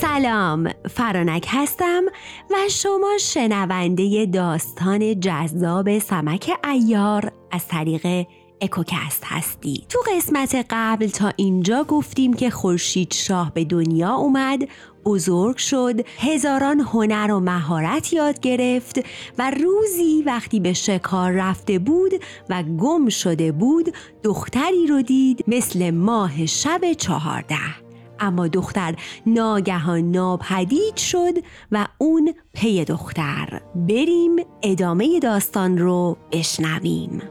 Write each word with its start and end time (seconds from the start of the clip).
سلام 0.00 0.70
فرانک 0.90 1.46
هستم 1.50 2.02
و 2.50 2.54
شما 2.70 3.18
شنونده 3.20 4.26
داستان 4.26 5.20
جذاب 5.20 5.98
سمک 5.98 6.50
ایار 6.64 7.32
از 7.52 7.68
طریق 7.68 8.26
اکوکست 8.60 9.22
هستی 9.24 9.86
تو 9.88 9.98
قسمت 10.16 10.66
قبل 10.70 11.06
تا 11.06 11.32
اینجا 11.36 11.84
گفتیم 11.84 12.34
که 12.34 12.50
خورشید 12.50 13.12
شاه 13.12 13.54
به 13.54 13.64
دنیا 13.64 14.14
اومد 14.14 14.68
بزرگ 15.04 15.56
شد 15.56 16.06
هزاران 16.18 16.80
هنر 16.80 17.32
و 17.32 17.40
مهارت 17.40 18.12
یاد 18.12 18.40
گرفت 18.40 19.00
و 19.38 19.50
روزی 19.50 20.22
وقتی 20.26 20.60
به 20.60 20.72
شکار 20.72 21.32
رفته 21.32 21.78
بود 21.78 22.12
و 22.50 22.62
گم 22.62 23.08
شده 23.08 23.52
بود 23.52 23.94
دختری 24.22 24.86
رو 24.86 25.02
دید 25.02 25.44
مثل 25.48 25.90
ماه 25.90 26.46
شب 26.46 26.92
چهارده. 26.92 27.85
اما 28.20 28.48
دختر 28.48 28.94
ناگهان 29.26 30.10
ناپدید 30.10 30.96
شد 30.96 31.34
و 31.72 31.86
اون 31.98 32.34
پی 32.52 32.84
دختر. 32.84 33.60
بریم 33.74 34.36
ادامه 34.62 35.20
داستان 35.20 35.78
رو 35.78 36.16
بشنویم. 36.32 37.22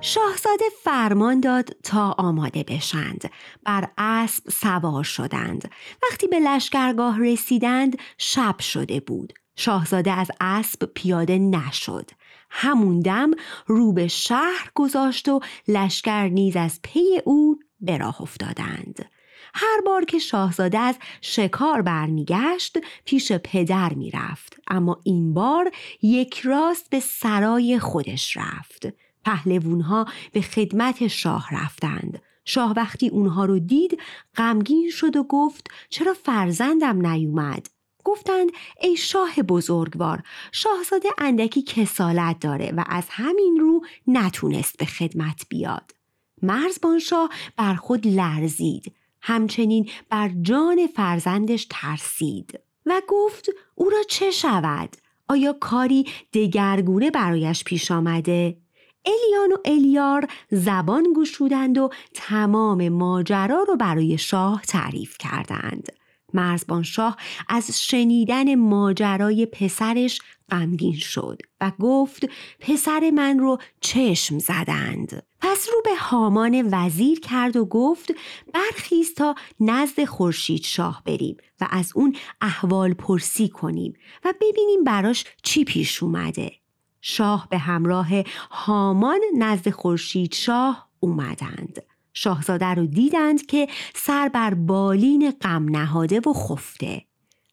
شاهزاده 0.00 0.64
فرمان 0.82 1.40
داد 1.40 1.70
تا 1.82 2.14
آماده 2.18 2.62
بشند. 2.62 3.30
بر 3.64 3.88
اسب 3.98 4.50
سوار 4.50 5.04
شدند. 5.04 5.70
وقتی 6.02 6.26
به 6.26 6.40
لشکرگاه 6.40 7.20
رسیدند 7.20 7.98
شب 8.18 8.60
شده 8.60 9.00
بود. 9.00 9.32
شاهزاده 9.56 10.12
از 10.12 10.30
اسب 10.40 10.84
پیاده 10.94 11.38
نشد. 11.38 12.10
همون 12.50 13.00
دم 13.00 13.30
رو 13.66 13.92
به 13.92 14.08
شهر 14.08 14.70
گذاشت 14.74 15.28
و 15.28 15.40
لشکر 15.68 16.28
نیز 16.28 16.56
از 16.56 16.80
پی 16.82 17.20
او 17.24 17.58
به 17.80 17.98
راه 17.98 18.22
افتادند. 18.22 19.10
هر 19.54 19.80
بار 19.86 20.04
که 20.04 20.18
شاهزاده 20.18 20.78
از 20.78 20.98
شکار 21.20 21.82
برمیگشت 21.82 22.78
پیش 23.04 23.32
پدر 23.32 23.94
می‌رفت. 23.94 24.56
اما 24.68 25.00
این 25.04 25.34
بار 25.34 25.70
یک 26.02 26.40
راست 26.40 26.90
به 26.90 27.00
سرای 27.00 27.78
خودش 27.78 28.36
رفت. 28.36 28.86
پهلوونها 29.24 30.06
به 30.32 30.40
خدمت 30.40 31.06
شاه 31.06 31.48
رفتند. 31.52 32.22
شاه 32.44 32.72
وقتی 32.76 33.08
اونها 33.08 33.44
رو 33.44 33.58
دید 33.58 34.00
غمگین 34.36 34.90
شد 34.90 35.16
و 35.16 35.22
گفت 35.22 35.66
چرا 35.88 36.14
فرزندم 36.14 37.06
نیومد؟ 37.06 37.75
گفتند 38.06 38.50
ای 38.80 38.96
شاه 38.96 39.42
بزرگوار 39.42 40.22
شاهزاده 40.52 41.08
اندکی 41.18 41.62
کسالت 41.62 42.38
داره 42.40 42.72
و 42.76 42.84
از 42.86 43.04
همین 43.10 43.58
رو 43.60 43.80
نتونست 44.06 44.78
به 44.78 44.84
خدمت 44.84 45.46
بیاد. 45.48 45.94
مرزبان 46.42 46.98
شاه 46.98 47.30
بر 47.56 47.74
خود 47.74 48.06
لرزید 48.06 48.94
همچنین 49.20 49.90
بر 50.10 50.30
جان 50.42 50.86
فرزندش 50.86 51.66
ترسید 51.70 52.60
و 52.86 53.02
گفت 53.08 53.48
او 53.74 53.90
را 53.90 54.02
چه 54.08 54.30
شود؟ 54.30 54.96
آیا 55.28 55.52
کاری 55.52 56.06
دگرگونه 56.32 57.10
برایش 57.10 57.64
پیش 57.64 57.90
آمده؟ 57.90 58.56
الیان 59.04 59.52
و 59.52 59.56
الیار 59.64 60.28
زبان 60.50 61.06
گشودند 61.16 61.78
و 61.78 61.90
تمام 62.14 62.88
ماجرا 62.88 63.62
رو 63.68 63.76
برای 63.76 64.18
شاه 64.18 64.62
تعریف 64.62 65.18
کردند. 65.18 65.88
مرزبان 66.34 66.82
شاه 66.82 67.16
از 67.48 67.82
شنیدن 67.82 68.54
ماجرای 68.54 69.46
پسرش 69.46 70.20
غمگین 70.50 70.98
شد 70.98 71.38
و 71.60 71.72
گفت 71.80 72.28
پسر 72.60 73.10
من 73.14 73.38
رو 73.38 73.58
چشم 73.80 74.38
زدند. 74.38 75.22
پس 75.40 75.68
رو 75.72 75.82
به 75.84 75.96
هامان 75.96 76.68
وزیر 76.72 77.20
کرد 77.20 77.56
و 77.56 77.64
گفت 77.64 78.14
برخیز 78.54 79.14
تا 79.14 79.34
نزد 79.60 80.04
خورشید 80.04 80.62
شاه 80.62 81.02
بریم 81.04 81.36
و 81.60 81.68
از 81.70 81.92
اون 81.94 82.16
احوال 82.40 82.94
پرسی 82.94 83.48
کنیم 83.48 83.94
و 84.24 84.34
ببینیم 84.40 84.84
براش 84.84 85.24
چی 85.42 85.64
پیش 85.64 86.02
اومده. 86.02 86.52
شاه 87.00 87.48
به 87.50 87.58
همراه 87.58 88.08
هامان 88.50 89.20
نزد 89.38 89.70
خورشید 89.70 90.34
شاه 90.34 90.88
اومدند 91.00 91.82
شاهزاده 92.16 92.66
رو 92.66 92.86
دیدند 92.86 93.46
که 93.46 93.68
سر 93.94 94.28
بر 94.28 94.54
بالین 94.54 95.30
غم 95.30 95.76
نهاده 95.76 96.20
و 96.20 96.32
خفته. 96.32 97.04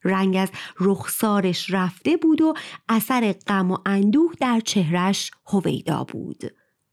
رنگ 0.03 0.35
از 0.35 0.49
رخسارش 0.79 1.71
رفته 1.71 2.17
بود 2.17 2.41
و 2.41 2.53
اثر 2.89 3.33
غم 3.47 3.71
و 3.71 3.77
اندوه 3.85 4.33
در 4.39 4.59
چهرش 4.59 5.31
هویدا 5.45 6.03
بود. 6.03 6.43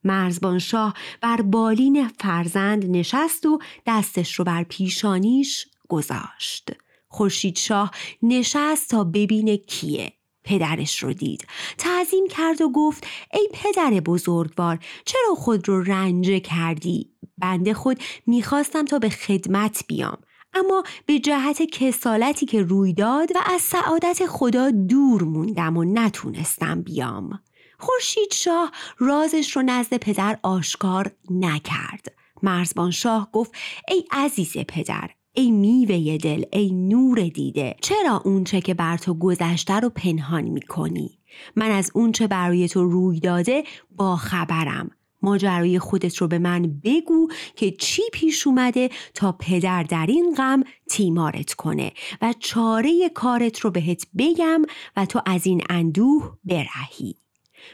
مرزبان 0.04 0.58
شاه 0.58 0.94
بر 1.20 1.42
بالین 1.42 2.08
فرزند 2.08 2.96
نشست 2.96 3.46
و 3.46 3.58
دستش 3.86 4.34
رو 4.34 4.44
بر 4.44 4.62
پیشانیش 4.62 5.66
گذاشت. 5.88 6.70
خورشید 7.08 7.56
شاه 7.56 7.90
نشست 8.22 8.90
تا 8.90 9.04
ببینه 9.04 9.56
کیه. 9.56 10.12
پدرش 10.44 11.02
رو 11.02 11.12
دید. 11.12 11.46
تعظیم 11.78 12.28
کرد 12.28 12.60
و 12.60 12.68
گفت 12.68 13.06
ای 13.32 13.48
پدر 13.52 13.90
بزرگوار 13.90 14.78
چرا 15.04 15.34
خود 15.34 15.68
رو 15.68 15.82
رنجه 15.82 16.40
کردی؟ 16.40 17.09
بنده 17.40 17.74
خود 17.74 17.98
می‌خواستم 18.26 18.84
تا 18.84 18.98
به 18.98 19.08
خدمت 19.08 19.84
بیام. 19.88 20.18
اما 20.54 20.82
به 21.06 21.18
جهت 21.18 21.62
کسالتی 21.62 22.46
که 22.46 22.62
روی 22.62 22.92
داد 22.92 23.28
و 23.34 23.38
از 23.54 23.60
سعادت 23.60 24.26
خدا 24.26 24.70
دور 24.70 25.22
موندم 25.22 25.76
و 25.76 25.84
نتونستم 25.84 26.82
بیام. 26.82 27.40
خورشید 27.78 28.32
شاه 28.32 28.72
رازش 28.98 29.56
رو 29.56 29.62
نزد 29.62 29.96
پدر 29.96 30.38
آشکار 30.42 31.10
نکرد. 31.30 32.12
مرزبان 32.42 32.90
شاه 32.90 33.28
گفت 33.32 33.52
ای 33.88 34.04
عزیز 34.12 34.56
پدر 34.56 35.10
ای 35.32 35.50
میوه 35.50 36.18
دل 36.18 36.44
ای 36.52 36.72
نور 36.72 37.28
دیده 37.28 37.76
چرا 37.80 38.22
اونچه 38.24 38.60
که 38.60 38.74
بر 38.74 38.96
تو 38.96 39.14
گذشته 39.14 39.80
رو 39.80 39.88
پنهان 39.88 40.44
می‌کنی؟ 40.44 41.18
من 41.56 41.70
از 41.70 41.90
اونچه 41.94 42.26
برای 42.26 42.68
تو 42.68 42.84
روی 42.84 43.20
داده 43.20 43.64
با 43.96 44.16
خبرم 44.16 44.90
ماجرای 45.22 45.78
خودت 45.78 46.16
رو 46.16 46.28
به 46.28 46.38
من 46.38 46.80
بگو 46.84 47.28
که 47.56 47.70
چی 47.70 48.02
پیش 48.12 48.46
اومده 48.46 48.90
تا 49.14 49.32
پدر 49.32 49.82
در 49.82 50.06
این 50.08 50.34
غم 50.34 50.62
تیمارت 50.90 51.54
کنه 51.54 51.92
و 52.22 52.34
چاره 52.38 53.08
کارت 53.14 53.60
رو 53.60 53.70
بهت 53.70 54.06
بگم 54.18 54.62
و 54.96 55.06
تو 55.06 55.22
از 55.26 55.46
این 55.46 55.62
اندوه 55.70 56.36
برهی. 56.44 57.16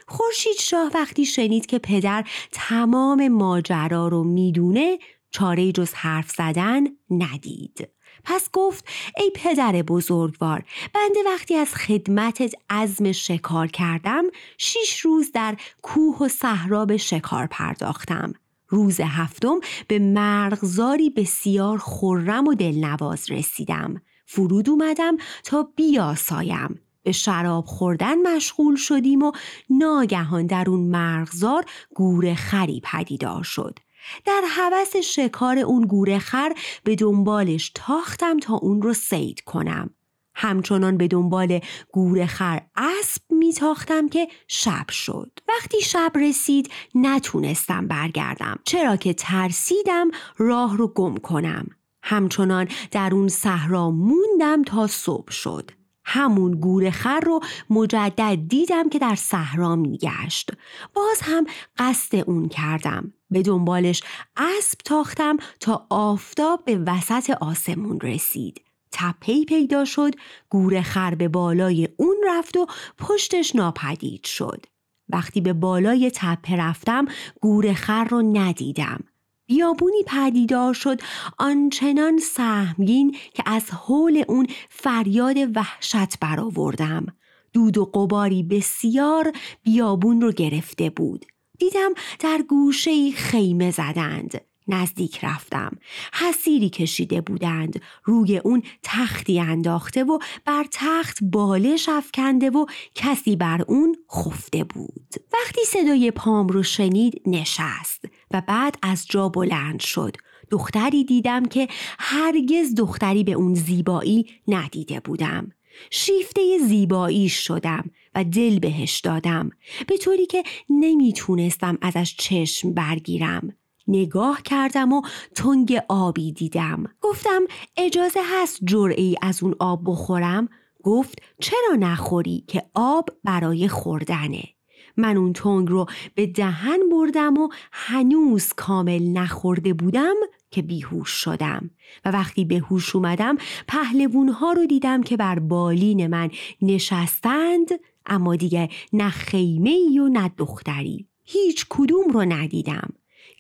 خورشید 0.08 0.56
شاه 0.60 0.90
وقتی 0.94 1.26
شنید 1.26 1.66
که 1.66 1.78
پدر 1.78 2.24
تمام 2.52 3.28
ماجرا 3.28 4.08
رو 4.08 4.24
می‌دونه 4.24 4.98
چاره 5.30 5.72
جز 5.72 5.92
حرف 5.92 6.30
زدن 6.30 6.86
ندید. 7.10 7.95
پس 8.26 8.48
گفت 8.53 8.84
ای 9.16 9.31
پدر 9.34 9.72
بزرگوار 9.72 10.64
بنده 10.94 11.20
وقتی 11.26 11.54
از 11.54 11.75
خدمتت 11.75 12.54
عزم 12.70 13.12
شکار 13.12 13.66
کردم 13.66 14.25
شیش 14.59 15.00
روز 15.00 15.32
در 15.32 15.56
کوه 15.82 16.19
و 16.20 16.28
صحرا 16.28 16.84
به 16.84 16.97
شکار 16.97 17.47
پرداختم. 17.47 18.32
روز 18.69 19.00
هفتم 19.00 19.60
به 19.88 19.98
مرغزاری 19.98 21.10
بسیار 21.10 21.78
خرم 21.78 22.47
و 22.47 22.54
دلنواز 22.54 23.31
رسیدم. 23.31 24.03
فرود 24.26 24.70
اومدم 24.70 25.16
تا 25.44 25.69
بیاسایم. 25.76 26.81
به 27.03 27.12
شراب 27.12 27.65
خوردن 27.65 28.36
مشغول 28.36 28.76
شدیم 28.76 29.22
و 29.22 29.32
ناگهان 29.70 30.47
در 30.47 30.65
اون 30.69 30.81
مرغزار 30.81 31.65
گور 31.94 32.34
خری 32.34 32.82
پدیدار 32.84 33.42
شد. 33.42 33.78
در 34.24 34.42
حوس 34.56 34.96
شکار 34.96 35.58
اون 35.58 35.86
گوره 35.86 36.18
خر 36.18 36.53
به 36.84 36.94
دنبالش 36.94 37.72
تاختم 37.74 38.38
تا 38.38 38.54
اون 38.54 38.82
رو 38.82 38.94
سید 38.94 39.41
کنم. 39.41 39.91
همچنان 40.34 40.97
به 40.97 41.08
دنبال 41.08 41.60
گوره 41.92 42.26
خر 42.26 42.60
اسب 42.76 43.22
میتاختم 43.30 44.08
که 44.08 44.28
شب 44.48 44.91
شد. 44.91 45.38
وقتی 45.48 45.80
شب 45.80 46.12
رسید 46.14 46.70
نتونستم 46.94 47.86
برگردم 47.88 48.58
چرا 48.64 48.97
که 48.97 49.14
ترسیدم 49.14 50.10
راه 50.38 50.76
رو 50.76 50.88
گم 50.88 51.16
کنم. 51.16 51.66
همچنان 52.02 52.68
در 52.91 53.10
اون 53.12 53.28
صحرا 53.28 53.91
موندم 53.91 54.62
تا 54.62 54.86
صبح 54.86 55.30
شد. 55.30 55.70
همون 56.04 56.52
گور 56.60 56.91
خر 56.91 57.20
رو 57.20 57.41
مجدد 57.70 58.38
دیدم 58.48 58.88
که 58.88 58.98
در 58.98 59.14
صحرا 59.14 59.76
میگشت 59.76 60.50
باز 60.94 61.20
هم 61.22 61.47
قصد 61.78 62.16
اون 62.16 62.48
کردم 62.48 63.12
به 63.30 63.42
دنبالش. 63.42 64.02
اسب 64.36 64.78
تاختم 64.84 65.36
تا 65.60 65.86
آفتاب 65.90 66.64
به 66.64 66.78
وسط 66.78 67.30
آسمون 67.30 68.00
رسید. 68.00 68.60
تپهی 68.92 69.44
پیدا 69.44 69.84
شد 69.84 70.14
گور 70.50 70.82
خر 70.82 71.14
به 71.14 71.28
بالای 71.28 71.88
اون 71.96 72.16
رفت 72.26 72.56
و 72.56 72.66
پشتش 72.98 73.56
ناپدید 73.56 74.24
شد. 74.24 74.66
وقتی 75.08 75.40
به 75.40 75.52
بالای 75.52 76.10
تپه 76.14 76.56
رفتم 76.56 77.04
گور 77.40 77.72
خر 77.72 78.04
رو 78.04 78.22
ندیدم. 78.22 79.04
بیابونی 79.46 80.02
پدیدار 80.06 80.74
شد 80.74 81.00
آنچنان 81.38 82.18
سهمگین 82.18 83.16
که 83.34 83.42
از 83.46 83.70
حول 83.70 84.24
اون 84.28 84.46
فریاد 84.68 85.36
وحشت 85.56 86.18
برآوردم. 86.20 87.06
دود 87.52 87.78
و 87.78 87.84
قباری 87.84 88.42
بسیار 88.42 89.32
بیابون 89.62 90.20
رو 90.20 90.32
گرفته 90.32 90.90
بود. 90.90 91.26
دیدم 91.58 91.91
در 92.18 92.42
گوشه 92.48 93.10
خیمه 93.10 93.70
زدند. 93.70 94.41
نزدیک 94.68 95.24
رفتم. 95.24 95.78
حسیری 96.12 96.70
کشیده 96.70 97.20
بودند. 97.20 97.80
روی 98.04 98.38
اون 98.38 98.62
تختی 98.82 99.41
انداخته 99.41 100.04
و 100.04 100.18
بر 100.44 100.64
تخت 100.72 101.18
بالش 101.22 101.88
افکنده 101.88 102.50
و 102.50 102.66
کسی 102.94 103.36
بر 103.36 103.64
اون 103.68 103.97
خفته 104.12 104.64
بود. 104.64 105.14
وقتی 105.32 105.60
صدای 105.66 106.10
پام 106.10 106.48
رو 106.48 106.62
شنید 106.62 107.22
نشست 107.26 108.04
و 108.30 108.42
بعد 108.48 108.78
از 108.82 109.06
جا 109.06 109.28
بلند 109.28 109.80
شد. 109.80 110.16
دختری 110.50 111.04
دیدم 111.04 111.44
که 111.44 111.68
هرگز 111.98 112.74
دختری 112.74 113.24
به 113.24 113.32
اون 113.32 113.54
زیبایی 113.54 114.26
ندیده 114.48 115.00
بودم. 115.00 115.52
شیفته 115.90 116.58
زیبایی 116.68 117.28
شدم 117.28 117.90
و 118.14 118.24
دل 118.24 118.58
بهش 118.58 119.00
دادم 119.00 119.50
به 119.88 119.98
طوری 119.98 120.26
که 120.26 120.42
نمی‌تونستم 120.70 121.78
ازش 121.82 122.14
چشم 122.18 122.72
برگیرم. 122.74 123.52
نگاه 123.88 124.42
کردم 124.42 124.92
و 124.92 125.02
تنگ 125.34 125.80
آبی 125.88 126.32
دیدم. 126.32 126.84
گفتم 127.00 127.42
اجازه 127.76 128.20
هست 128.24 128.60
جرعی 128.64 129.16
از 129.22 129.42
اون 129.42 129.54
آب 129.58 129.80
بخورم؟ 129.84 130.48
گفت 130.82 131.22
چرا 131.40 131.76
نخوری 131.78 132.44
که 132.48 132.62
آب 132.74 133.10
برای 133.24 133.68
خوردنه؟ 133.68 134.55
من 134.97 135.16
اون 135.16 135.33
تنگ 135.33 135.69
رو 135.69 135.87
به 136.15 136.27
دهن 136.27 136.89
بردم 136.93 137.39
و 137.39 137.48
هنوز 137.72 138.53
کامل 138.53 139.03
نخورده 139.03 139.75
بودم 139.75 140.15
که 140.51 140.63
بیهوش 140.63 141.10
شدم. 141.10 141.71
و 142.04 142.10
وقتی 142.10 142.45
به 142.45 142.59
هوش 142.59 142.97
اومدم 142.97 143.37
پهلوون 143.69 144.28
ها 144.28 144.53
رو 144.53 144.66
دیدم 144.66 145.03
که 145.03 145.16
بر 145.16 145.39
بالین 145.39 146.07
من 146.07 146.31
نشستند 146.63 147.69
اما 148.07 148.37
دیگه 148.37 148.69
نه 148.93 149.10
خیمه 149.10 150.01
و 150.01 150.09
نه 150.09 150.31
دختری. 150.39 151.07
هیچ 151.25 151.66
کدوم 151.69 152.09
رو 152.10 152.21
ندیدم. 152.21 152.89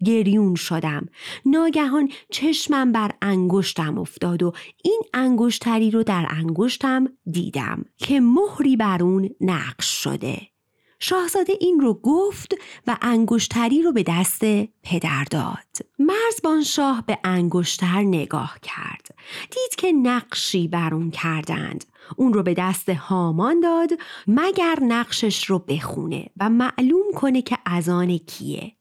گریون 0.04 0.54
شدم. 0.54 1.08
ناگهان 1.46 2.08
چشمم 2.30 2.92
بر 2.92 3.10
انگشتم 3.22 3.98
افتاد 3.98 4.42
و 4.42 4.52
این 4.84 5.02
انگشتری 5.14 5.90
رو 5.90 6.02
در 6.02 6.26
انگشتم 6.30 7.08
دیدم 7.30 7.84
که 7.96 8.20
مهری 8.20 8.76
بر 8.76 9.02
اون 9.02 9.30
نقش 9.40 10.02
شده. 10.02 10.55
شاهزاده 10.98 11.52
این 11.60 11.80
رو 11.80 11.94
گفت 11.94 12.54
و 12.86 12.96
انگشتری 13.02 13.82
رو 13.82 13.92
به 13.92 14.02
دست 14.02 14.40
پدر 14.82 15.24
داد. 15.30 15.86
مرزبان 15.98 16.62
شاه 16.62 17.04
به 17.06 17.18
انگشتر 17.24 18.02
نگاه 18.02 18.58
کرد. 18.62 19.06
دید 19.50 19.74
که 19.76 19.92
نقشی 19.92 20.68
بر 20.68 20.94
اون 20.94 21.10
کردند. 21.10 21.84
اون 22.16 22.32
رو 22.32 22.42
به 22.42 22.54
دست 22.54 22.88
هامان 22.88 23.60
داد 23.60 23.90
مگر 24.26 24.78
نقشش 24.82 25.44
رو 25.44 25.58
بخونه 25.58 26.26
و 26.36 26.50
معلوم 26.50 27.12
کنه 27.14 27.42
که 27.42 27.58
از 27.64 27.88
آن 27.88 28.18
کیه. 28.18 28.72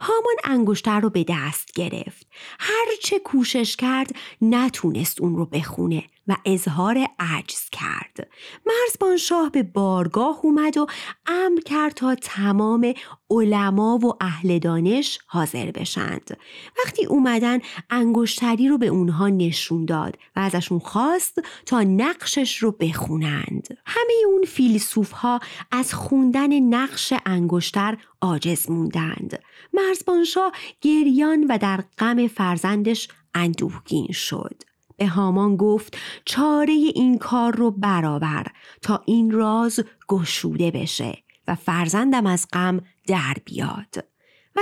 هامان 0.00 0.34
انگشتر 0.44 1.00
رو 1.00 1.10
به 1.10 1.24
دست 1.28 1.72
گرفت. 1.72 2.26
هرچه 2.58 3.18
کوشش 3.18 3.76
کرد 3.76 4.14
نتونست 4.42 5.20
اون 5.20 5.36
رو 5.36 5.46
بخونه. 5.46 6.04
و 6.28 6.36
اظهار 6.44 7.06
عجز 7.18 7.70
کرد. 7.72 8.28
مرزبان 8.66 9.16
شاه 9.16 9.50
به 9.50 9.62
بارگاه 9.62 10.40
اومد 10.42 10.78
و 10.78 10.86
امر 11.26 11.60
کرد 11.60 11.92
تا 11.92 12.14
تمام 12.14 12.94
علما 13.30 13.98
و 13.98 14.12
اهل 14.20 14.58
دانش 14.58 15.18
حاضر 15.26 15.70
بشند. 15.70 16.36
وقتی 16.78 17.06
اومدن 17.06 17.58
انگشتری 17.90 18.68
رو 18.68 18.78
به 18.78 18.86
اونها 18.86 19.28
نشون 19.28 19.84
داد 19.84 20.18
و 20.36 20.40
ازشون 20.40 20.78
خواست 20.78 21.42
تا 21.66 21.82
نقشش 21.82 22.58
رو 22.58 22.72
بخونند. 22.72 23.68
همه 23.86 24.12
اون 24.26 24.42
فیلسوف 24.42 25.12
ها 25.12 25.40
از 25.70 25.94
خوندن 25.94 26.60
نقش 26.60 27.12
انگشتر 27.26 27.96
عاجز 28.20 28.70
موندند. 28.70 29.38
مرزبان 29.72 30.24
شاه 30.24 30.52
گریان 30.80 31.46
و 31.48 31.58
در 31.58 31.84
غم 31.98 32.26
فرزندش 32.26 33.08
اندوهگین 33.34 34.12
شد. 34.12 34.69
هامان 35.06 35.56
گفت 35.56 35.96
چاره 36.24 36.72
این 36.72 37.18
کار 37.18 37.56
رو 37.56 37.70
برابر 37.70 38.46
تا 38.82 39.02
این 39.06 39.30
راز 39.30 39.80
گشوده 40.08 40.70
بشه 40.70 41.18
و 41.48 41.54
فرزندم 41.54 42.26
از 42.26 42.46
غم 42.52 42.80
در 43.06 43.36
بیاد. 43.44 44.04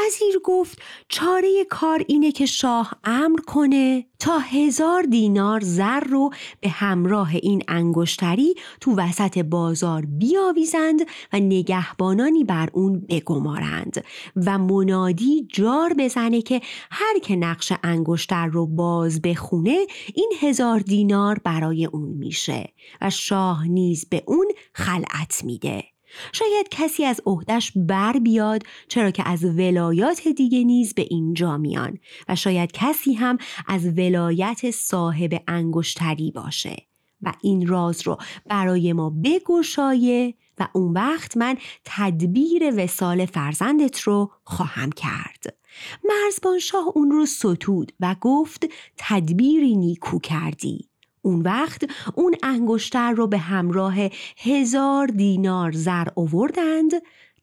وزیر 0.07 0.41
گفت 0.45 0.83
چاره 1.09 1.65
کار 1.71 2.05
اینه 2.09 2.33
که 2.33 2.47
شاه 2.47 2.93
امر 3.05 3.39
کنه 3.41 4.07
تا 4.19 4.39
هزار 4.39 5.03
دینار 5.03 5.61
زر 5.61 6.01
رو 6.01 6.31
به 6.61 6.69
همراه 6.69 7.35
این 7.35 7.63
انگشتری 7.69 8.55
تو 8.81 8.95
وسط 8.97 9.39
بازار 9.39 10.07
بیاویزند 10.07 11.01
و 11.33 11.41
نگهبانانی 11.41 12.45
بر 12.45 12.69
اون 12.73 13.07
بگمارند 13.09 14.05
و 14.37 14.59
منادی 14.59 15.49
جار 15.53 15.95
بزنه 15.99 16.43
که 16.43 16.61
هر 16.91 17.19
که 17.19 17.37
نقش 17.37 17.73
انگشتر 17.83 18.47
رو 18.47 18.67
باز 18.67 19.23
بخونه 19.23 19.87
این 20.15 20.33
هزار 20.41 20.79
دینار 20.79 21.39
برای 21.45 21.85
اون 21.87 22.09
میشه 22.09 22.73
و 23.01 23.11
شاه 23.11 23.69
نیز 23.69 24.07
به 24.11 24.23
اون 24.27 24.47
خلعت 24.73 25.45
میده. 25.45 25.98
شاید 26.33 26.69
کسی 26.71 27.05
از 27.05 27.21
عهدش 27.27 27.73
بر 27.77 28.13
بیاد 28.13 28.63
چرا 28.89 29.11
که 29.11 29.29
از 29.29 29.45
ولایات 29.45 30.29
دیگه 30.29 30.65
نیز 30.65 30.95
به 30.95 31.07
اینجا 31.11 31.57
میان 31.57 31.99
و 32.29 32.37
شاید 32.37 32.73
کسی 32.73 33.15
هم 33.15 33.39
از 33.67 33.87
ولایت 33.99 34.71
صاحب 34.71 35.43
انگشتری 35.49 36.31
باشه. 36.31 36.77
و 37.23 37.33
این 37.43 37.67
راز 37.67 38.07
رو 38.07 38.19
برای 38.47 38.93
ما 38.93 39.11
بگشایه 39.11 40.35
و 40.59 40.69
اون 40.73 40.93
وقت 40.93 41.37
من 41.37 41.57
تدبیر 41.85 42.85
وسال 42.85 43.27
فرزندت 43.27 44.01
رو 44.01 44.31
خواهم 44.45 44.93
کرد. 44.93 45.57
مرزبان 46.05 46.59
شاه 46.59 46.85
اون 46.95 47.11
رو 47.11 47.27
ستود 47.27 47.93
و 48.01 48.17
گفت 48.21 48.67
تدبیری 48.97 49.77
نیکو 49.77 50.19
کردی. 50.19 50.89
اون 51.23 51.43
وقت 51.43 51.91
اون 52.15 52.35
انگشتر 52.43 53.13
رو 53.13 53.27
به 53.27 53.39
همراه 53.39 53.95
هزار 54.39 55.07
دینار 55.07 55.73
زر 55.73 56.07
آوردند 56.17 56.93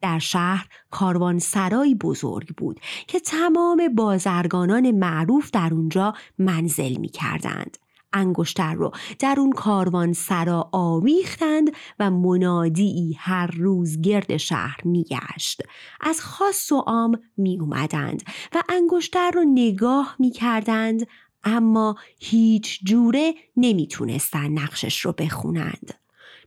در 0.01 0.19
شهر 0.19 0.68
کاروان 0.92 1.39
سرایی 1.39 1.95
بزرگ 1.95 2.56
بود 2.57 2.80
که 3.07 3.19
تمام 3.19 3.95
بازرگانان 3.95 4.92
معروف 4.92 5.51
در 5.51 5.69
اونجا 5.74 6.13
منزل 6.39 6.98
می 6.98 7.10
کردند. 7.10 7.77
انگشتر 8.15 8.74
رو 8.74 8.91
در 9.20 9.36
اون 9.38 9.51
کاروان 9.51 10.13
سرا 10.13 10.70
آویختند 10.72 11.72
و 12.00 12.12
منادی 12.12 13.17
هر 13.20 13.48
روز 13.48 14.01
گرد 14.01 14.38
شهر 14.38 14.77
میگشت 14.84 15.62
از 16.01 16.22
خاص 16.22 16.72
و 16.72 16.77
عام 16.77 17.20
می 17.38 17.60
اومدند 17.60 18.24
و 18.55 18.63
انگشتر 18.70 19.32
رو 19.32 19.44
نگاه 19.44 20.15
می 20.20 20.32
کردند 20.32 21.08
اما 21.45 21.95
هیچ 22.19 22.79
جوره 22.83 23.33
نمی‌تونستن 23.57 24.51
نقشش 24.51 24.99
رو 24.99 25.11
بخونند. 25.11 25.93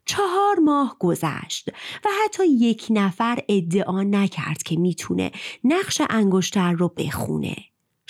چهار 0.04 0.58
ماه 0.64 0.96
گذشت 0.98 1.68
و 2.04 2.08
حتی 2.24 2.46
یک 2.46 2.86
نفر 2.90 3.38
ادعا 3.48 4.02
نکرد 4.02 4.62
که 4.62 4.76
می‌تونه 4.76 5.30
نقش 5.64 6.02
انگشتر 6.10 6.72
رو 6.72 6.88
بخونه. 6.88 7.56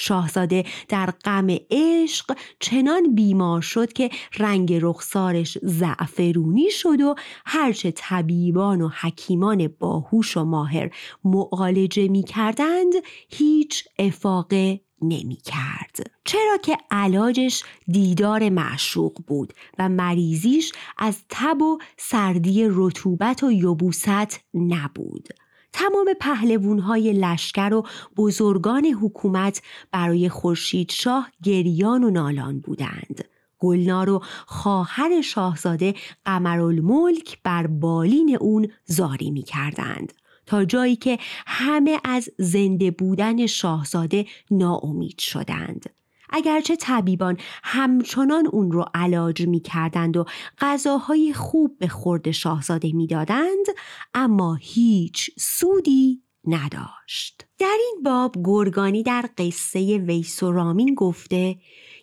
شاهزاده 0.01 0.65
در 0.89 1.11
غم 1.25 1.47
عشق 1.71 2.37
چنان 2.61 3.15
بیمار 3.15 3.61
شد 3.61 3.93
که 3.93 4.11
رنگ 4.39 4.79
رخسارش 4.83 5.59
زعفرونی 5.63 6.71
شد 6.71 7.01
و 7.01 7.15
هرچه 7.47 7.91
طبیبان 7.91 8.81
و 8.81 8.89
حکیمان 8.89 9.69
باهوش 9.79 10.37
و 10.37 10.45
ماهر 10.45 10.91
معالجه 11.25 12.09
می 12.09 12.23
کردند 12.23 12.93
هیچ 13.29 13.85
افاقه 13.99 14.81
نمی 15.03 15.37
کرد. 15.37 16.11
چرا 16.25 16.57
که 16.63 16.79
علاجش 16.91 17.63
دیدار 17.89 18.49
معشوق 18.49 19.19
بود 19.27 19.53
و 19.79 19.89
مریضیش 19.89 20.73
از 20.99 21.19
تب 21.29 21.63
و 21.63 21.79
سردی 21.97 22.67
رطوبت 22.71 23.43
و 23.43 23.53
یبوست 23.53 24.41
نبود. 24.55 25.29
تمام 25.73 26.07
پهلوونهای 26.21 27.13
لشکر 27.13 27.75
و 27.75 27.87
بزرگان 28.17 28.87
حکومت 28.87 29.63
برای 29.93 30.29
خورشید 30.29 30.91
شاه 30.91 31.31
گریان 31.43 32.05
و 32.05 32.11
نالان 32.11 32.61
بودند. 32.61 33.25
گلنار 33.59 34.11
و 34.11 34.23
خواهر 34.47 35.21
شاهزاده 35.21 35.95
قمرالملک 36.25 37.39
بر 37.43 37.67
بالین 37.67 38.37
اون 38.41 38.69
زاری 38.85 39.31
می 39.31 39.43
کردند. 39.43 40.13
تا 40.49 40.65
جایی 40.65 40.97
که 40.97 41.19
همه 41.47 42.01
از 42.05 42.29
زنده 42.39 42.91
بودن 42.91 43.47
شاهزاده 43.47 44.27
ناامید 44.51 45.19
شدند. 45.19 45.91
اگرچه 46.31 46.77
طبیبان 46.77 47.37
همچنان 47.65 48.47
اون 48.47 48.71
رو 48.73 48.85
علاج 48.95 49.47
می 49.47 49.61
کردند 49.61 50.17
و 50.17 50.25
غذاهای 50.59 51.33
خوب 51.33 51.79
به 51.79 51.89
خورد 51.89 52.31
شاهزاده 52.31 52.93
می 52.93 53.07
دادند 53.07 53.67
اما 54.15 54.55
هیچ 54.55 55.31
سودی 55.39 56.23
نداشت. 56.49 57.47
در 57.59 57.77
این 57.81 58.03
باب 58.05 58.35
گرگانی 58.45 59.03
در 59.03 59.29
قصه 59.39 59.99
ویس 59.99 60.43
و 60.43 60.53
رامین 60.53 60.95
گفته 60.95 61.57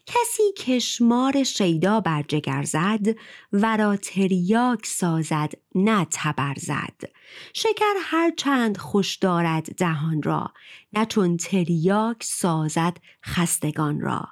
کسی 0.05 0.43
کشمار 0.57 1.43
شیدا 1.43 1.99
بر 1.99 2.23
جگر 2.27 2.63
زد 2.63 3.15
را 3.51 3.97
تریاک 3.97 4.85
سازد 4.85 5.53
نه 5.75 6.07
تبر 6.11 6.55
زد. 6.57 7.01
شکر 7.53 7.93
هر 8.01 8.31
چند 8.37 8.77
خوش 8.77 9.15
دارد 9.15 9.75
دهان 9.75 10.21
را 10.21 10.53
نه 10.93 11.05
چون 11.05 11.37
تریاک 11.37 12.23
سازد 12.23 12.97
خستگان 13.25 14.01
را. 14.01 14.27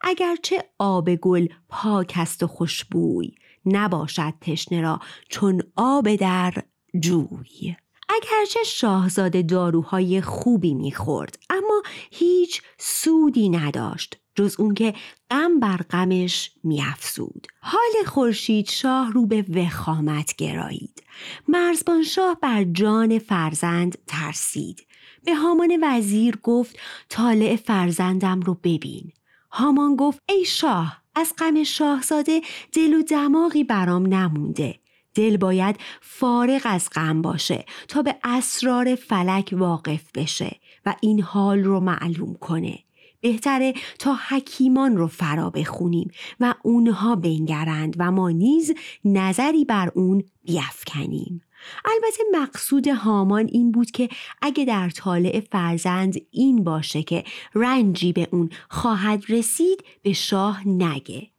اگرچه 0.00 0.64
آب 0.78 1.14
گل 1.14 1.46
پاک 1.68 2.12
است 2.16 2.42
و 2.42 2.46
خوشبوی 2.46 3.34
نباشد 3.64 4.34
تشنه 4.40 4.80
را 4.80 5.00
چون 5.28 5.62
آب 5.76 6.14
در 6.14 6.54
جوی. 7.00 7.76
اگرچه 8.12 8.62
شاهزاده 8.66 9.42
داروهای 9.42 10.20
خوبی 10.20 10.74
می‌خورد 10.74 11.38
اما 11.50 11.82
هیچ 12.10 12.62
سودی 12.78 13.48
نداشت 13.48 14.18
جز 14.34 14.56
اون 14.58 14.74
که 14.74 14.94
غم 15.30 15.60
بر 15.60 15.76
غمش 15.76 16.50
میافزود. 16.64 17.46
حال 17.60 18.06
خورشید 18.06 18.68
شاه 18.68 19.12
رو 19.12 19.26
به 19.26 19.44
وخامت 19.54 20.36
گرایید. 20.36 21.02
مرزبان 21.48 22.02
شاه 22.02 22.38
بر 22.42 22.64
جان 22.64 23.18
فرزند 23.18 23.98
ترسید. 24.06 24.86
به 25.24 25.34
هامان 25.34 25.78
وزیر 25.82 26.38
گفت 26.42 26.78
طالع 27.08 27.56
فرزندم 27.56 28.40
رو 28.40 28.54
ببین. 28.54 29.12
هامان 29.50 29.96
گفت 29.96 30.18
ای 30.28 30.44
شاه 30.44 31.02
از 31.14 31.34
غم 31.38 31.62
شاهزاده 31.62 32.40
دل 32.72 32.94
و 32.94 33.02
دماغی 33.02 33.64
برام 33.64 34.06
نمونده. 34.06 34.81
دل 35.14 35.36
باید 35.36 35.76
فارغ 36.00 36.60
از 36.64 36.88
غم 36.94 37.22
باشه 37.22 37.64
تا 37.88 38.02
به 38.02 38.16
اسرار 38.24 38.94
فلک 38.94 39.54
واقف 39.56 40.02
بشه 40.14 40.56
و 40.86 40.94
این 41.00 41.20
حال 41.20 41.64
رو 41.64 41.80
معلوم 41.80 42.34
کنه. 42.34 42.78
بهتره 43.20 43.74
تا 43.98 44.16
حکیمان 44.28 44.96
رو 44.96 45.06
فرا 45.06 45.50
بخونیم 45.50 46.10
و 46.40 46.54
اونها 46.62 47.16
بنگرند 47.16 47.96
و 47.98 48.10
ما 48.10 48.30
نیز 48.30 48.74
نظری 49.04 49.64
بر 49.64 49.92
اون 49.94 50.24
بیافکنیم. 50.44 51.42
البته 51.84 52.22
مقصود 52.32 52.88
هامان 52.88 53.48
این 53.52 53.72
بود 53.72 53.90
که 53.90 54.08
اگه 54.42 54.64
در 54.64 54.90
طالع 54.90 55.40
فرزند 55.40 56.14
این 56.30 56.64
باشه 56.64 57.02
که 57.02 57.24
رنجی 57.54 58.12
به 58.12 58.28
اون 58.32 58.50
خواهد 58.68 59.24
رسید 59.28 59.84
به 60.02 60.12
شاه 60.12 60.68
نگه. 60.68 61.31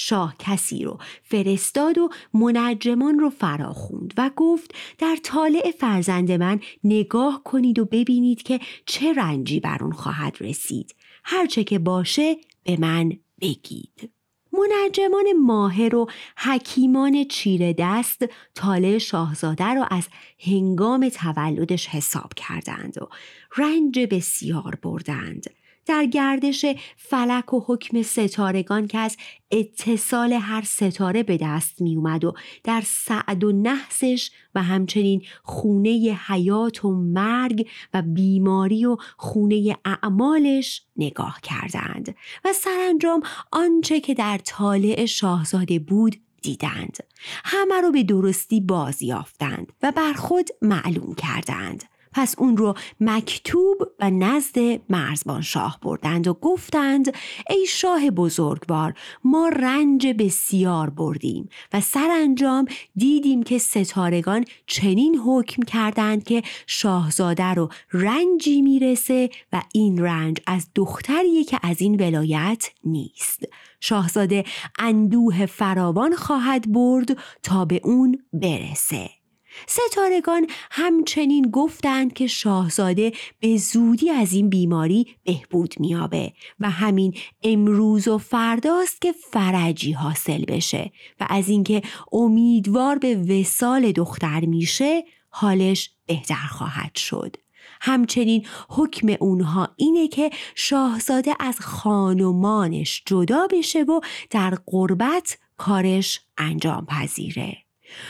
شاه 0.00 0.34
کسی 0.38 0.84
رو 0.84 0.98
فرستاد 1.22 1.98
و 1.98 2.08
منجمان 2.34 3.18
رو 3.18 3.30
فراخوند 3.30 4.14
و 4.16 4.30
گفت 4.36 4.74
در 4.98 5.16
طالع 5.22 5.70
فرزند 5.70 6.32
من 6.32 6.60
نگاه 6.84 7.42
کنید 7.44 7.78
و 7.78 7.84
ببینید 7.84 8.42
که 8.42 8.60
چه 8.86 9.12
رنجی 9.12 9.60
بر 9.60 9.78
اون 9.80 9.92
خواهد 9.92 10.36
رسید. 10.40 10.94
هرچه 11.24 11.64
که 11.64 11.78
باشه 11.78 12.36
به 12.64 12.76
من 12.80 13.12
بگید. 13.40 14.10
منجمان 14.52 15.32
ماهر 15.40 15.96
و 15.96 16.10
حکیمان 16.36 17.24
چیره 17.24 17.74
دست 17.78 18.24
طالع 18.54 18.98
شاهزاده 18.98 19.74
را 19.74 19.84
از 19.84 20.08
هنگام 20.38 21.08
تولدش 21.08 21.86
حساب 21.86 22.34
کردند 22.36 23.02
و 23.02 23.08
رنج 23.56 23.98
بسیار 23.98 24.78
بردند. 24.82 25.50
در 25.88 26.06
گردش 26.06 26.64
فلک 26.96 27.54
و 27.54 27.60
حکم 27.66 28.02
ستارگان 28.02 28.86
که 28.86 28.98
از 28.98 29.16
اتصال 29.50 30.32
هر 30.32 30.62
ستاره 30.62 31.22
به 31.22 31.36
دست 31.36 31.80
می 31.80 31.96
اومد 31.96 32.24
و 32.24 32.34
در 32.64 32.82
سعد 32.86 33.44
و 33.44 33.52
نحسش 33.52 34.30
و 34.54 34.62
همچنین 34.62 35.22
خونه 35.42 36.18
حیات 36.26 36.84
و 36.84 36.90
مرگ 36.90 37.68
و 37.94 38.02
بیماری 38.02 38.86
و 38.86 38.96
خونه 39.16 39.76
اعمالش 39.84 40.82
نگاه 40.96 41.38
کردند 41.42 42.16
و 42.44 42.52
سرانجام 42.52 43.22
آنچه 43.52 44.00
که 44.00 44.14
در 44.14 44.38
طالع 44.38 45.06
شاهزاده 45.06 45.78
بود 45.78 46.16
دیدند. 46.42 46.96
همه 47.44 47.80
رو 47.80 47.90
به 47.90 48.02
درستی 48.02 48.60
بازیافتند 48.60 49.72
و 49.82 49.92
بر 49.92 50.12
خود 50.12 50.48
معلوم 50.62 51.14
کردند. 51.14 51.84
پس 52.12 52.34
اون 52.38 52.56
رو 52.56 52.74
مکتوب 53.00 53.76
و 54.00 54.10
نزد 54.10 54.58
مرزبان 54.88 55.42
شاه 55.42 55.78
بردند 55.82 56.28
و 56.28 56.34
گفتند 56.34 57.14
ای 57.50 57.66
شاه 57.68 58.10
بزرگوار 58.10 58.94
ما 59.24 59.48
رنج 59.48 60.06
بسیار 60.06 60.90
بردیم 60.90 61.48
و 61.72 61.80
سرانجام 61.80 62.66
دیدیم 62.96 63.42
که 63.42 63.58
ستارگان 63.58 64.44
چنین 64.66 65.18
حکم 65.26 65.62
کردند 65.62 66.24
که 66.24 66.42
شاهزاده 66.66 67.54
رو 67.54 67.68
رنجی 67.92 68.62
می‌رسه 68.62 69.30
و 69.52 69.62
این 69.72 70.04
رنج 70.04 70.38
از 70.46 70.68
دختری 70.74 71.44
که 71.44 71.58
از 71.62 71.80
این 71.80 71.94
ولایت 72.00 72.70
نیست. 72.84 73.44
شاهزاده 73.80 74.44
اندوه 74.78 75.46
فراوان 75.46 76.16
خواهد 76.16 76.72
برد 76.72 77.18
تا 77.42 77.64
به 77.64 77.80
اون 77.84 78.18
برسه. 78.32 79.17
ستارگان 79.66 80.46
همچنین 80.70 81.50
گفتند 81.50 82.12
که 82.12 82.26
شاهزاده 82.26 83.12
به 83.40 83.56
زودی 83.56 84.10
از 84.10 84.32
این 84.32 84.48
بیماری 84.48 85.06
بهبود 85.24 85.74
میابه 85.78 86.32
و 86.60 86.70
همین 86.70 87.14
امروز 87.42 88.08
و 88.08 88.18
فرداست 88.18 89.00
که 89.00 89.12
فرجی 89.12 89.92
حاصل 89.92 90.44
بشه 90.44 90.92
و 91.20 91.26
از 91.30 91.48
اینکه 91.48 91.82
امیدوار 92.12 92.98
به 92.98 93.16
وسال 93.16 93.92
دختر 93.92 94.40
میشه 94.40 95.04
حالش 95.30 95.90
بهتر 96.06 96.46
خواهد 96.50 96.96
شد. 96.96 97.36
همچنین 97.80 98.46
حکم 98.68 99.16
اونها 99.20 99.68
اینه 99.76 100.08
که 100.08 100.30
شاهزاده 100.54 101.34
از 101.40 101.60
خانمانش 101.60 103.02
جدا 103.06 103.46
بشه 103.50 103.82
و 103.82 104.00
در 104.30 104.58
قربت 104.66 105.38
کارش 105.56 106.20
انجام 106.38 106.86
پذیره. 106.86 107.67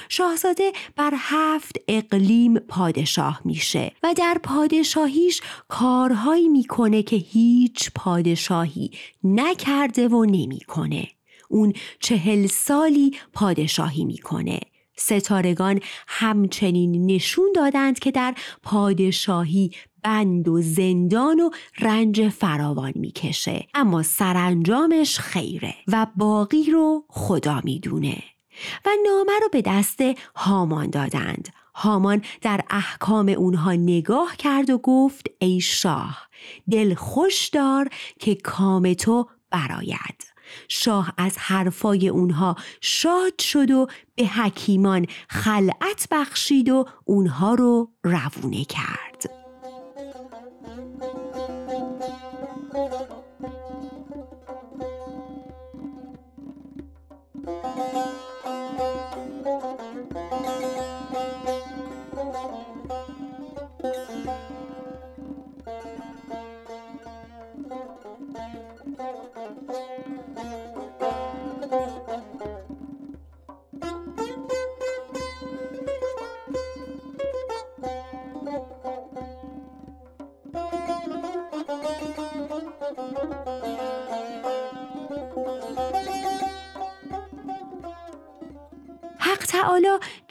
شاهزاده 0.08 0.72
بر 0.96 1.12
هفت 1.16 1.76
اقلیم 1.88 2.58
پادشاه 2.58 3.40
میشه 3.44 3.92
و 4.02 4.14
در 4.16 4.40
پادشاهیش 4.42 5.40
کارهایی 5.68 6.48
می‌کنه 6.48 7.02
که 7.02 7.16
هیچ 7.16 7.90
پادشاهی 7.94 8.90
نکرده 9.24 10.08
و 10.08 10.24
نمی‌کنه. 10.24 11.08
اون 11.48 11.72
چهل 12.00 12.46
سالی 12.46 13.16
پادشاهی 13.32 14.04
می‌کنه. 14.04 14.60
ستارگان 14.96 15.80
همچنین 16.08 17.06
نشون 17.06 17.52
دادند 17.54 17.98
که 17.98 18.10
در 18.10 18.34
پادشاهی 18.62 19.70
بند 20.02 20.48
و 20.48 20.62
زندان 20.62 21.40
و 21.40 21.50
رنج 21.78 22.28
فراوان 22.28 22.92
می‌کشه. 22.94 23.66
اما 23.74 24.02
سرانجامش 24.02 25.18
خیره 25.18 25.74
و 25.88 26.06
باقی 26.16 26.70
رو 26.70 27.04
خدا 27.08 27.60
می‌دونه. 27.64 28.22
و 28.84 28.90
نامه 29.06 29.32
رو 29.42 29.48
به 29.52 29.62
دست 29.62 29.98
هامان 30.36 30.90
دادند. 30.90 31.48
هامان 31.74 32.22
در 32.40 32.60
احکام 32.70 33.28
اونها 33.28 33.72
نگاه 33.72 34.36
کرد 34.36 34.70
و 34.70 34.78
گفت 34.78 35.26
ای 35.38 35.60
شاه 35.60 36.28
دل 36.70 36.94
خوش 36.94 37.48
دار 37.48 37.88
که 38.18 38.34
کام 38.34 38.94
تو 38.94 39.28
براید 39.50 40.24
شاه 40.68 41.12
از 41.16 41.38
حرفای 41.38 42.08
اونها 42.08 42.56
شاد 42.80 43.38
شد 43.38 43.70
و 43.70 43.86
به 44.14 44.26
حکیمان 44.26 45.06
خلعت 45.28 46.08
بخشید 46.10 46.68
و 46.68 46.84
اونها 47.04 47.54
رو 47.54 47.92
روونه 48.04 48.64
کرد. 48.64 49.37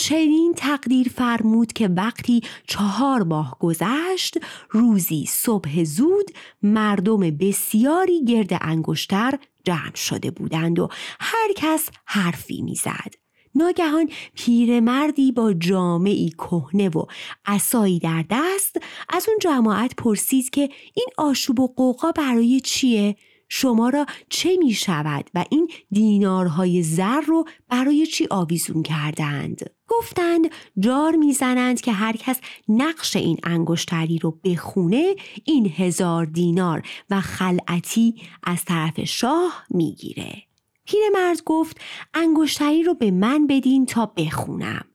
چنین 0.07 0.53
تقدیر 0.57 1.09
فرمود 1.09 1.73
که 1.73 1.87
وقتی 1.87 2.41
چهار 2.67 3.23
ماه 3.23 3.57
گذشت 3.59 4.37
روزی 4.69 5.25
صبح 5.25 5.83
زود 5.83 6.31
مردم 6.63 7.19
بسیاری 7.19 8.25
گرد 8.25 8.57
انگشتر 8.61 9.39
جمع 9.63 9.95
شده 9.95 10.31
بودند 10.31 10.79
و 10.79 10.89
هر 11.19 11.49
کس 11.55 11.89
حرفی 12.05 12.61
می‌زد. 12.61 13.13
ناگهان 13.55 14.09
پیرمردی 14.35 15.31
با 15.31 15.53
جامعی 15.53 16.29
کهنه 16.29 16.89
و 16.89 17.05
عصایی 17.45 17.99
در 17.99 18.25
دست 18.29 18.77
از 19.09 19.29
اون 19.29 19.37
جماعت 19.41 19.95
پرسید 19.95 20.49
که 20.49 20.69
این 20.93 21.07
آشوب 21.17 21.59
و 21.59 21.67
قوقا 21.67 22.11
برای 22.11 22.59
چیه؟ 22.59 23.15
شما 23.49 23.89
را 23.89 24.05
چه 24.29 24.57
می 24.57 24.73
شود 24.73 25.29
و 25.33 25.45
این 25.49 25.71
دینارهای 25.91 26.83
زر 26.83 27.21
رو 27.21 27.45
برای 27.69 28.05
چی 28.05 28.27
آویزون 28.29 28.83
کردند؟ 28.83 29.69
گفتند 29.87 30.49
جار 30.79 31.15
می‌زنند 31.15 31.81
که 31.81 31.91
هر 31.91 32.17
کس 32.17 32.39
نقش 32.67 33.15
این 33.15 33.37
انگشتری 33.43 34.19
رو 34.19 34.39
بخونه 34.43 35.15
این 35.45 35.73
هزار 35.77 36.25
دینار 36.25 36.81
و 37.09 37.21
خلعتی 37.21 38.15
از 38.43 38.65
طرف 38.65 39.03
شاه 39.03 39.63
می‌گیره. 39.69 40.43
پیرمرد 40.85 41.43
گفت 41.45 41.77
انگشتری 42.13 42.83
رو 42.83 42.93
به 42.93 43.11
من 43.11 43.47
بدین 43.47 43.85
تا 43.85 44.05
بخونم. 44.05 44.85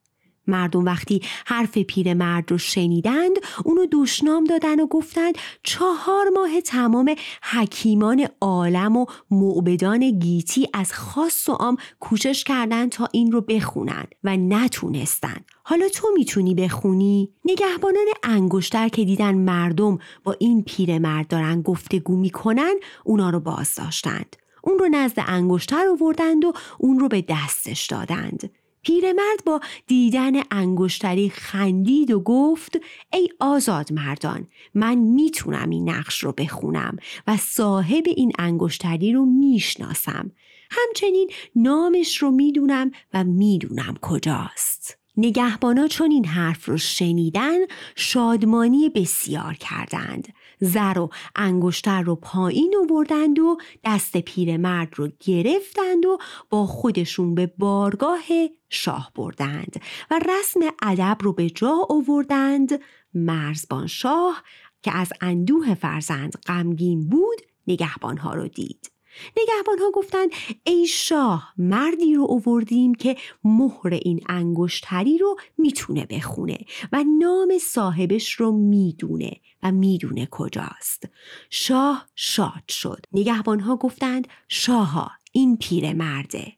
مردم 0.47 0.85
وقتی 0.85 1.23
حرف 1.47 1.79
پیرمرد 1.79 2.51
رو 2.51 2.59
شنیدند 2.59 3.37
اونو 3.65 3.87
دشنام 3.93 4.45
دادن 4.45 4.81
و 4.81 4.87
گفتند 4.87 5.35
چهار 5.63 6.29
ماه 6.35 6.61
تمام 6.61 7.15
حکیمان 7.43 8.27
عالم 8.41 8.97
و 8.97 9.07
معبدان 9.31 10.11
گیتی 10.11 10.69
از 10.75 10.93
خاص 10.93 11.49
و 11.49 11.53
عام 11.53 11.77
کوشش 12.01 12.45
کردند 12.45 12.91
تا 12.91 13.09
این 13.13 13.33
رو 13.33 13.41
بخونند 13.41 14.15
و 14.25 14.37
نتونستند 14.37 15.45
حالا 15.65 15.89
تو 15.89 16.09
می‌تونی 16.15 16.55
بخونی؟ 16.55 17.31
نگهبانان 17.45 18.07
انگشتر 18.23 18.89
که 18.89 19.05
دیدن 19.05 19.35
مردم 19.35 19.99
با 20.25 20.37
این 20.39 20.63
پیرمرد 20.63 21.29
دارن 21.29 21.63
گفتگو 21.63 22.17
می‌کنن 22.17 22.75
اونا 23.05 23.31
رو 23.31 23.41
باز 23.41 23.75
داشتند. 23.75 24.37
اون 24.63 24.79
رو 24.79 24.89
نزد 24.89 25.25
انگشتر 25.27 25.89
آوردند 25.89 26.45
و 26.45 26.53
اون 26.79 26.99
رو 26.99 27.09
به 27.09 27.25
دستش 27.29 27.87
دادند. 27.87 28.51
پیرمرد 28.83 29.45
با 29.47 29.61
دیدن 29.87 30.33
انگشتری 30.51 31.31
خندید 31.31 32.11
و 32.11 32.21
گفت 32.21 32.81
ای 33.13 33.29
آزاد 33.41 33.93
مردان 33.93 34.47
من 34.75 34.95
می‌تونم 34.95 35.71
این 35.71 35.89
نقش 35.91 36.25
رو 36.25 36.33
بخونم 36.33 36.97
و 37.27 37.37
صاحب 37.37 38.05
این 38.07 38.33
انگشتری 38.39 39.13
رو 39.13 39.25
می‌شناسم. 39.25 40.33
همچنین 40.71 41.31
نامش 41.57 42.17
رو 42.17 42.31
می‌دونم 42.31 42.91
و 43.15 43.25
می‌دونم 43.25 43.97
کجاست. 44.03 44.99
نگهبانا 45.17 45.89
چون 45.89 46.11
این 46.11 46.25
حرف 46.25 46.69
رو 46.69 46.79
شنیدن 46.79 47.59
شادمانی 47.97 48.89
بسیار 48.89 49.55
کردند. 49.55 50.29
زر 50.63 50.99
و 50.99 51.11
انگشتر 51.37 52.03
رو 52.03 52.17
پایین 52.17 52.75
آوردند 52.83 53.39
و 53.39 53.57
دست 53.85 54.17
پیرمرد 54.17 54.93
رو 54.97 55.09
گرفتند 55.21 56.07
و 56.07 56.19
با 56.51 56.67
خودشون 56.67 57.35
به 57.35 57.47
بارگاه 57.59 58.23
شاه 58.69 59.13
بردند 59.15 59.81
و 60.11 60.19
رسم 60.19 60.61
ادب 60.83 61.19
رو 61.21 61.33
به 61.33 61.51
جا 61.51 61.87
آوردند. 61.91 62.81
مرزبان 63.15 63.87
شاه 63.87 64.43
که 64.83 64.97
از 64.97 65.13
اندوه 65.21 65.75
فرزند 65.75 66.33
غمگین 66.47 67.09
بود 67.09 67.41
نگهبانها 67.67 68.35
رو 68.35 68.49
دید. 68.49 68.93
نگهبان 69.37 69.79
ها 69.79 69.91
گفتند 69.91 70.31
ای 70.65 70.87
شاه 70.87 71.53
مردی 71.57 72.15
رو 72.15 72.23
اووردیم 72.23 72.95
که 72.95 73.17
مهر 73.45 73.89
این 74.03 74.21
انگشتری 74.29 75.19
رو 75.19 75.37
می‌تونه 75.59 76.07
بخونه 76.07 76.59
و 76.93 77.05
نام 77.19 77.59
صاحبش 77.61 78.33
رو 78.33 78.53
می‌دونه 78.53 79.33
و 79.63 79.73
می‌دونه 79.73 80.29
کجاست. 80.31 81.09
شاه 81.51 82.07
شاد 82.17 82.69
شد. 82.69 83.07
نگهبان 83.13 83.61
ها 83.61 83.77
گفتند 83.77 84.29
شاها 84.49 85.11
این 85.33 85.57
پیر 85.57 85.93
مرده 85.93 86.53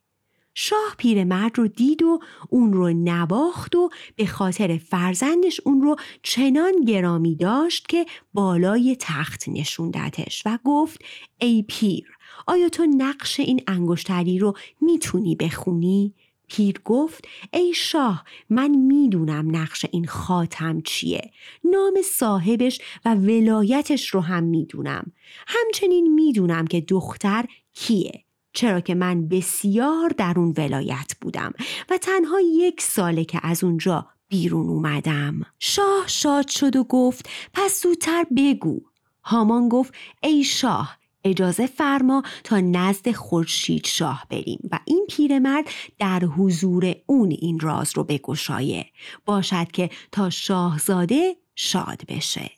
شاه 0.55 0.95
پیرمرد 0.99 1.59
رو 1.59 1.69
دید 1.69 2.03
و 2.03 2.21
اون 2.49 2.73
رو 2.73 2.93
نواخت 2.93 3.77
و 3.77 3.91
به 4.17 4.27
خاطر 4.27 4.79
فرزندش 4.79 5.61
اون 5.65 5.83
رو 5.83 5.97
چنان 6.23 6.85
گرامی 6.87 7.37
داشت 7.37 7.89
که 7.89 8.07
بالای 8.35 8.97
تخت 9.01 9.49
نشوندتش 9.49 10.43
و 10.47 10.59
گفت 10.65 11.03
ای 11.39 11.65
پیر 11.69 12.14
آیا 12.47 12.69
تو 12.69 12.87
نقش 12.87 13.41
این 13.41 13.61
انگشتری 13.67 14.39
رو 14.39 14.55
می‌تونی 14.81 15.37
بخونی؟ 15.37 16.15
پیر 16.49 16.81
گفت 16.85 17.25
ای 17.53 17.75
شاه 17.75 18.25
من 18.51 18.69
می‌دونم 18.69 19.57
نقش 19.57 19.87
این 19.91 20.07
خاتم 20.07 20.81
چیه. 20.81 21.31
نام 21.65 21.95
صاحبش 22.05 22.81
و 23.05 23.15
ولایتش 23.15 24.09
رو 24.09 24.21
هم 24.21 24.45
می‌دونم. 24.45 25.13
همچنین 25.47 26.15
می‌دونم 26.15 26.67
که 26.67 26.81
دختر 26.81 27.45
کیه 27.75 28.25
چرا 28.53 28.81
که 28.81 28.95
من 28.95 29.29
بسیار 29.29 30.09
در 30.09 30.35
اون 30.37 30.55
ولایت 30.57 31.13
بودم 31.21 31.53
و 31.91 31.99
تنها 31.99 32.41
یک 32.41 32.81
ساله 32.81 33.25
که 33.25 33.41
از 33.43 33.65
اونجا 33.65 34.07
بیرون 34.29 34.69
اومدم. 34.69 35.43
شاه 35.59 36.05
شاد 36.07 36.49
شد 36.49 36.77
و 36.77 36.85
گفت 36.85 37.29
پس 37.53 37.83
زودتر 37.83 38.27
بگو. 38.37 38.81
هامان 39.25 39.69
گفت 39.69 39.95
ای 40.23 40.45
شاه 40.45 40.99
اجازه 41.25 41.67
فرما 41.67 42.23
تا 42.45 42.61
نزد 42.61 43.13
خورشید 43.13 43.87
شاه 43.87 44.27
بریم 44.31 44.59
و 44.71 44.79
این 44.85 45.07
پیرمرد 45.11 45.65
در 45.99 46.21
حضور 46.21 46.95
اون 47.07 47.31
این 47.31 47.61
راز 47.61 47.97
رو 47.97 48.05
بگشایه. 48.05 48.87
باشد 49.25 49.73
که 49.73 49.91
تا 50.13 50.31
شاهزاده 50.31 51.37
شاد 51.55 52.03
بشه. 52.09 52.51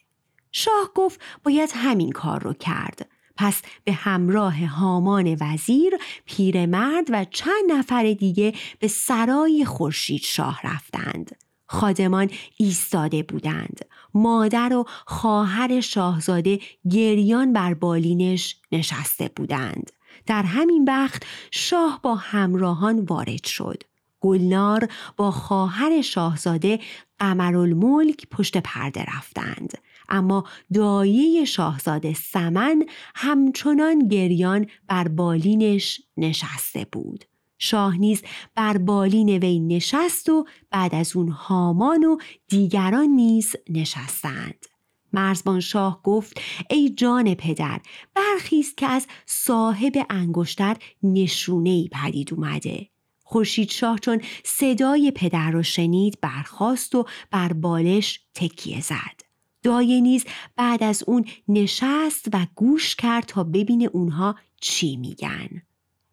شاه 0.53 0.91
گفت 0.95 1.21
باید 1.45 1.71
همین 1.75 2.13
کار 2.13 2.43
رو 2.43 2.53
کرد. 2.53 3.09
پس 3.37 3.63
به 3.85 3.93
همراه 3.93 4.67
هامان 4.67 5.37
وزیر 5.41 5.93
پیرمرد 6.25 7.07
و 7.11 7.25
چند 7.25 7.73
نفر 7.73 8.13
دیگه 8.13 8.55
به 8.79 8.89
سرای 8.89 9.65
خورشید 9.65 10.23
شاه 10.23 10.61
رفتند. 10.65 11.37
خادمان 11.67 12.31
ایستاده 12.57 13.23
بودند. 13.23 13.81
مادر 14.17 14.75
و 14.75 14.85
خواهر 15.07 15.81
شاهزاده 15.81 16.61
گریان 16.91 17.53
بر 17.53 17.75
بالینش 17.75 18.57
نشسته 18.73 19.31
بودند. 19.37 19.91
در 20.27 20.43
همین 20.43 20.85
وقت 20.85 21.23
شاه 21.51 22.01
با 22.03 22.15
همراهان 22.15 23.01
وارد 23.01 23.45
شد. 23.45 23.83
گلنار 24.21 24.89
با 25.17 25.31
خواهر 25.31 26.03
شاهزاده 26.03 26.81
قمرالملک 27.19 28.27
پشت 28.31 28.57
پرده 28.57 29.07
رفتند. 29.17 29.79
اما 30.09 30.45
دایه 30.75 31.45
شاهزاده 31.45 32.15
سمن 32.15 32.85
همچنان 33.15 34.09
گریان 34.09 34.67
بر 34.89 35.09
بالینش 35.09 36.01
نشسته 36.17 36.87
بود. 36.93 37.25
شاه 37.59 37.97
نیز 37.97 38.23
بر 38.55 38.79
بالین 38.79 39.29
وی 39.29 39.61
نشست 39.61 40.29
و 40.29 40.47
بعد 40.71 40.95
از 40.95 41.17
اون 41.17 41.29
هامان 41.29 42.05
و 42.05 42.17
دیگران 42.49 43.09
نیز 43.09 43.57
نشستند. 43.71 44.67
مرزبان 45.13 45.61
شاه 45.61 46.01
گفت 46.03 46.41
ای 46.71 46.91
جان 46.91 47.35
پدر 47.35 47.81
برخیست 48.15 48.77
که 48.77 48.87
از 48.87 49.07
صاحب 49.27 50.07
انگشتر 50.11 50.77
نشونه 51.03 51.71
ای 51.71 51.89
پدید 51.93 52.35
اومده. 52.35 52.89
خورشید 53.25 53.71
شاه 53.71 53.99
چون 53.99 54.21
صدای 54.45 55.13
پدر 55.15 55.51
را 55.51 55.63
شنید 55.63 56.19
برخاست 56.21 56.95
و 56.95 57.05
بر 57.31 57.53
بالش 57.53 58.21
تکیه 58.35 58.81
زد. 58.81 59.21
دایه 59.63 60.01
نیز 60.01 60.25
بعد 60.57 60.83
از 60.83 61.05
اون 61.07 61.25
نشست 61.49 62.29
و 62.33 62.47
گوش 62.55 62.97
کرد 62.97 63.25
تا 63.25 63.45
ببینه 63.45 63.85
اونها 63.85 64.35
چی 64.61 64.97
میگن. 64.97 65.63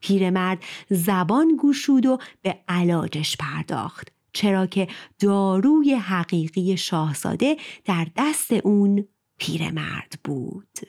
پیرمرد 0.03 0.63
زبان 0.89 1.55
گوشود 1.55 2.05
و 2.05 2.17
به 2.41 2.59
علاجش 2.67 3.37
پرداخت 3.37 4.11
چرا 4.33 4.65
که 4.65 4.87
داروی 5.19 5.93
حقیقی 5.93 6.77
شاهزاده 6.77 7.57
در 7.85 8.07
دست 8.17 8.51
اون 8.51 9.07
پیرمرد 9.37 10.19
بود. 10.23 10.79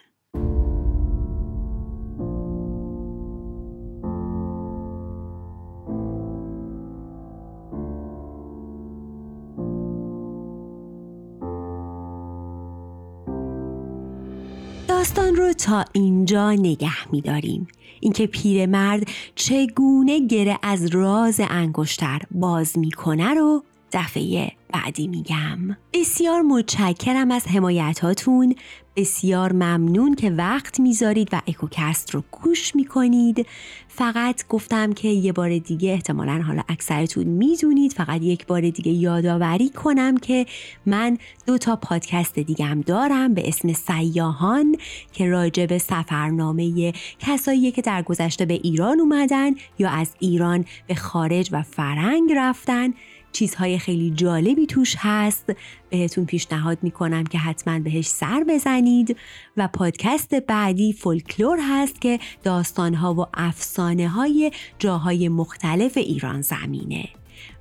رو 15.35 15.53
تا 15.53 15.85
اینجا 15.93 16.53
نگه 16.53 17.13
میداریم. 17.13 17.69
اینکه 18.01 18.27
پیرمرد 18.27 19.09
چگونه 19.35 20.27
گره 20.27 20.59
از 20.63 20.87
راز 20.87 21.41
انگشتر 21.51 22.21
باز 22.31 22.79
می‌کنه 22.79 23.35
رو 23.35 23.65
دفعه 23.93 24.53
بعدی 24.73 25.07
میگم. 25.07 25.77
بسیار 25.93 26.43
متشکرم 26.43 27.31
از 27.31 27.47
حمایتاتون. 27.47 28.55
بسیار 28.97 29.53
ممنون 29.53 30.15
که 30.15 30.31
وقت 30.31 30.81
می‌ذارید 30.81 31.29
و 31.33 31.41
اکوکست 31.47 32.11
رو 32.11 32.25
گوش 32.31 32.77
می‌کنید. 32.77 33.47
فقط 33.89 34.49
گفتم 34.49 34.93
که 34.93 35.09
یه 35.09 35.33
بار 35.33 35.59
دیگه 35.59 35.93
احتمالا 35.93 36.43
حالا 36.47 36.63
اکثرتون 36.69 37.25
می‌دونید 37.25 37.93
فقط 37.93 38.23
یک 38.23 38.47
بار 38.47 38.61
دیگه 38.61 38.93
یادآوری 38.93 39.69
کنم 39.69 40.17
که 40.17 40.47
من 40.87 41.19
دو 41.47 41.59
تا 41.59 41.77
پادکست 41.77 42.39
دیگم 42.39 42.81
دارم 42.81 43.35
به 43.35 43.49
اسم 43.49 43.73
سیاهان 43.73 44.77
که 45.13 45.27
راجع 45.27 45.67
به 45.67 45.79
سفرنامه 45.79 46.93
کسایی 47.19 47.71
که 47.71 47.83
در 47.83 48.03
گذشته 48.03 48.45
به 48.47 48.55
ایران 48.55 49.01
اومدن 49.01 49.51
یا 49.79 49.91
از 49.91 50.11
ایران 50.19 50.65
به 50.87 50.95
خارج 50.95 51.49
و 51.53 51.63
فرنگ 51.63 52.33
رفتن. 52.37 52.95
چیزهای 53.35 53.79
خیلی 53.79 54.11
جالبی 54.11 54.67
توش 54.67 54.95
هست. 54.99 55.53
بهتون 55.91 56.27
پیشنهاد 56.27 56.79
می‌کنم 56.83 57.25
که 57.25 57.39
حتما 57.39 57.79
بهش 57.79 58.07
سر 58.07 58.45
بزنید. 58.49 59.17
و 59.57 59.69
پادکست 59.69 60.35
بعدی 60.35 60.93
فولکلور 60.93 61.59
هست 61.63 62.01
که 62.01 62.19
داستانها 62.43 63.15
و 63.15 63.27
افسانه 63.35 64.09
های 64.09 64.53
جاهای 64.79 65.29
مختلف 65.29 65.97
ایران 65.97 66.43
زمینه. 66.43 67.09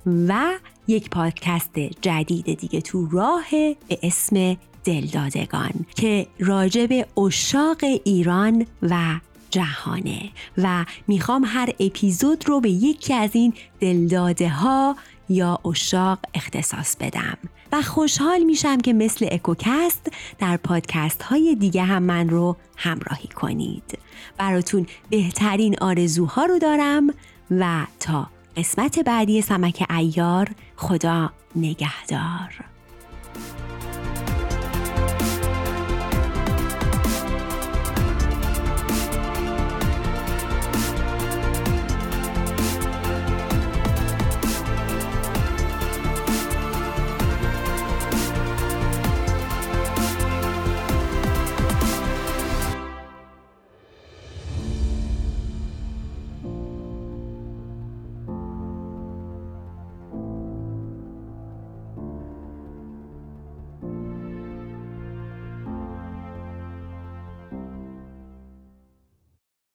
و 0.06 0.54
یک 0.88 1.10
پادکست 1.10 1.78
جدید 1.78 2.58
دیگه 2.58 2.80
تو 2.80 3.08
راه 3.10 3.50
به 3.88 3.98
اسم 4.02 4.56
دلدادگان 4.84 5.72
که 5.96 6.26
راجع 6.38 6.86
به 6.86 7.06
اشاق 7.20 7.84
ایران 8.04 8.66
و 8.82 9.20
جهانه. 9.50 10.30
و 10.58 10.84
می‌خوام 11.08 11.44
هر 11.46 11.72
اپیزود 11.80 12.48
رو 12.48 12.60
به 12.60 12.70
یکی 12.70 13.14
از 13.14 13.30
این 13.32 13.52
دلداده 13.80 14.48
ها 14.48 14.96
یا 15.28 15.58
اشاق 15.64 16.18
اختصاص 16.34 16.96
بدم. 16.96 17.38
و 17.72 17.82
خوشحال 17.82 18.42
میشم 18.42 18.80
که 18.80 18.92
مثل 18.92 19.28
اکوکست 19.30 20.12
در 20.38 20.56
پادکست 20.56 21.22
های 21.22 21.54
دیگه 21.54 21.82
هم 21.82 22.02
من 22.02 22.28
رو 22.28 22.56
همراهی 22.76 23.28
کنید. 23.28 23.98
براتون 24.38 24.86
بهترین 25.10 25.76
آرزوها 25.80 26.44
رو 26.44 26.58
دارم 26.58 27.10
و 27.50 27.86
تا 28.00 28.26
قسمت 28.56 28.98
بعدی 28.98 29.42
سمک 29.42 29.86
ایار 29.90 30.48
خدا 30.76 31.32
نگهدار. 31.56 32.73